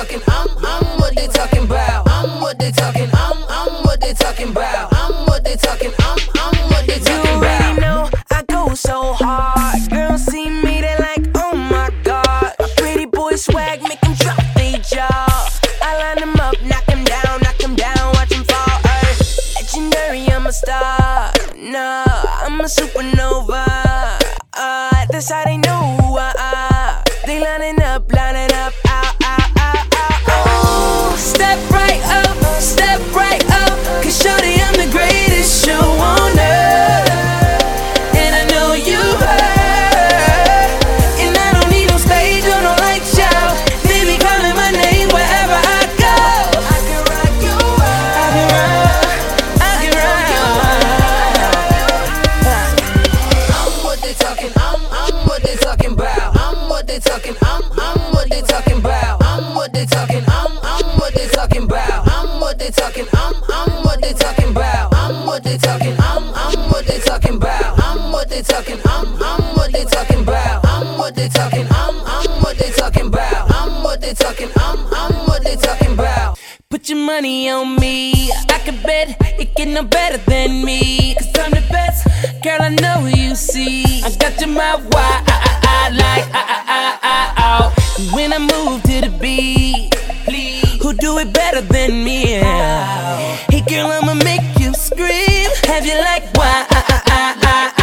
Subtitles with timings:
[0.00, 0.22] talking.
[0.28, 2.08] I'm, I'm what they talking about.
[2.08, 3.08] I'm what they talking.
[3.12, 4.88] I'm, I'm what they talking about.
[4.92, 5.92] I'm what they talking.
[6.00, 9.90] I'm, I'm what they talking You already know I go so hard.
[9.90, 12.54] Girls see me, they like, oh my god.
[12.58, 15.48] My pretty boy swag make 'em drop they jaw.
[15.82, 18.80] I line them up, knock 'em down, knock 'em down, watch 'em fall.
[18.84, 19.12] Ay.
[19.56, 21.32] Legendary, I'm a star.
[21.56, 22.04] Nah,
[22.44, 23.64] I'm a supernova.
[24.54, 27.04] Uh, that's how they know who I am.
[27.26, 28.72] They lining up, lining up,
[31.20, 33.78] Step right up, step right up.
[34.02, 34.59] Cause shorty,
[74.10, 74.50] they talking.
[74.56, 76.38] I'm, I'm what they talking about.
[76.68, 78.30] Put your money on me.
[78.32, 81.14] I can bet it get no better than me.
[81.14, 82.06] Cause I'm the best.
[82.42, 84.02] Girl, I know who you see.
[84.02, 85.24] I got your mouth wide.
[85.26, 88.14] I, I, I like I, I, I, I, oh.
[88.14, 89.90] When I move to the beat,
[90.24, 92.26] please, who do it better than me?
[93.50, 95.50] Hey, girl, I'ma make you scream.
[95.64, 96.66] Have you like why?
[96.70, 97.79] I, I, I, I, I, I,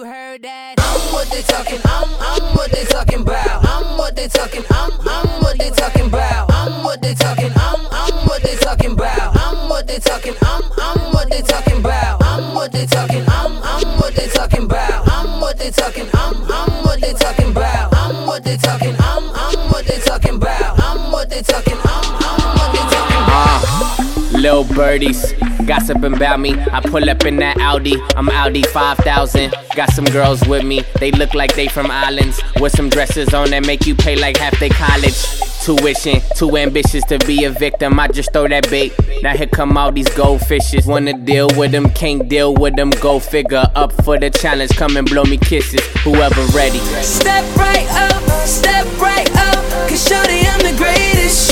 [0.00, 0.74] you heard that.
[0.78, 1.78] I'm what they talking.
[1.84, 3.64] I'm, I'm what they talking about.
[3.68, 4.64] I'm what they talking.
[4.70, 6.50] I'm, I'm what they talking about.
[6.50, 7.52] I'm what they talking.
[7.56, 9.36] I'm, I'm what they talking about.
[9.36, 10.34] I'm what they talking.
[10.42, 12.22] I'm, I'm what they talking about.
[12.22, 13.24] I'm what they talking.
[13.28, 15.08] I'm, I'm what they talking about.
[15.08, 16.08] I'm what they talking.
[16.14, 17.92] I'm, I'm what they talking about.
[17.92, 18.96] I'm what they talking.
[19.00, 20.80] I'm, I'm what they talking about.
[20.80, 21.78] I'm what they talking.
[21.84, 24.32] I'm, I'm what they talking about.
[24.32, 25.34] Little birdies
[25.66, 26.54] gossiping about me.
[26.72, 29.54] I pull up in that Audi, I'm Audi 5000.
[29.76, 32.42] Got some girls with me, they look like they from islands.
[32.60, 35.16] With some dresses on that make you pay like half their college.
[35.64, 38.00] Tuition, too ambitious to be a victim.
[38.00, 38.94] I just throw that bait.
[39.22, 40.86] Now here come all these goldfishes.
[40.86, 42.90] Wanna deal with them, can't deal with them.
[42.90, 43.64] Go figure.
[43.74, 45.84] Up for the challenge, come and blow me kisses.
[46.04, 46.78] Whoever ready.
[47.02, 49.64] Step right up, step right up.
[49.88, 51.49] Cause I'm the greatest.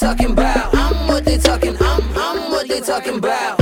[0.00, 0.74] talking about.
[0.74, 1.76] I'm what they talking.
[1.78, 3.59] I'm I'm what they talking about.